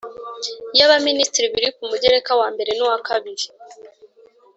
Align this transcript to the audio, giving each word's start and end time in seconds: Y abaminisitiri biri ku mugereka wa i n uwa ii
Y 0.77 0.81
abaminisitiri 0.85 1.47
biri 1.53 1.69
ku 1.75 1.81
mugereka 1.91 2.31
wa 2.39 2.47
i 2.59 2.63
n 2.65 2.69
uwa 2.83 2.97
ii 3.31 3.49